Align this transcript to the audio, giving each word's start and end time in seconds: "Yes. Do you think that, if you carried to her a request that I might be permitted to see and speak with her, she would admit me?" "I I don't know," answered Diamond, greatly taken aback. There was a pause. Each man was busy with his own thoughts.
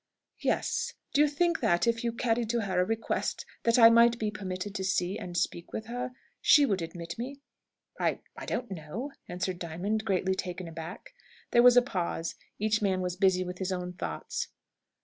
"Yes. 0.39 0.95
Do 1.13 1.21
you 1.21 1.27
think 1.27 1.59
that, 1.59 1.85
if 1.85 2.03
you 2.03 2.11
carried 2.11 2.49
to 2.49 2.61
her 2.61 2.81
a 2.81 2.85
request 2.85 3.45
that 3.61 3.77
I 3.77 3.91
might 3.91 4.17
be 4.17 4.31
permitted 4.31 4.73
to 4.73 4.83
see 4.83 5.19
and 5.19 5.37
speak 5.37 5.71
with 5.71 5.85
her, 5.85 6.11
she 6.41 6.65
would 6.65 6.81
admit 6.81 7.19
me?" 7.19 7.41
"I 7.99 8.21
I 8.35 8.47
don't 8.47 8.71
know," 8.71 9.11
answered 9.27 9.59
Diamond, 9.59 10.03
greatly 10.03 10.33
taken 10.33 10.67
aback. 10.67 11.13
There 11.51 11.61
was 11.61 11.77
a 11.77 11.83
pause. 11.83 12.33
Each 12.57 12.81
man 12.81 13.01
was 13.01 13.15
busy 13.15 13.43
with 13.43 13.59
his 13.59 13.71
own 13.71 13.93
thoughts. 13.93 14.47